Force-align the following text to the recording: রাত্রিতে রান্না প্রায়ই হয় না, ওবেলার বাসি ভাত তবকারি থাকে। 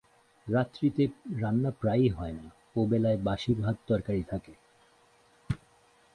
রাত্রিতে 0.47 1.03
রান্না 1.41 1.71
প্রায়ই 1.71 2.09
হয় 2.09 2.35
না, 2.39 2.47
ওবেলার 2.75 3.17
বাসি 3.17 3.51
ভাত 3.53 3.77
তবকারি 3.87 4.23
থাকে। 4.23 4.53